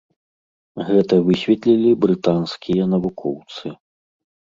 Гэта 0.87 1.19
высветлілі 1.27 1.91
брытанскія 2.05 2.83
навукоўцы. 2.95 3.65